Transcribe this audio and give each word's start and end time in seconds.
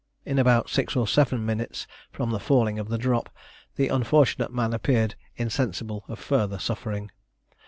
In 0.25 0.39
about 0.39 0.67
six 0.67 0.95
or 0.95 1.05
seven 1.07 1.45
minutes 1.45 1.85
from 2.11 2.31
the 2.31 2.39
falling 2.39 2.79
of 2.79 2.87
the 2.89 2.97
drop, 2.97 3.29
the 3.75 3.89
unfortunate 3.89 4.51
man 4.51 4.73
appeared 4.73 5.13
insensible 5.35 6.05
of 6.07 6.17
further 6.17 6.57
suffering. 6.57 7.11